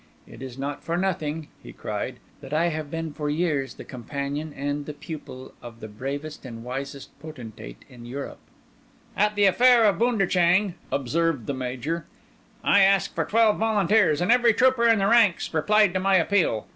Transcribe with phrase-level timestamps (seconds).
[0.25, 4.51] It is not for nothing," he cried, "that I have been for years the companion
[4.51, 8.39] and the pupil of the bravest and wisest potentate in Europe."
[9.15, 12.05] "At the affair of Bunderchang," observed the Major,
[12.63, 16.65] "I asked for twelve volunteers, and every trooper in the ranks replied to my appeal.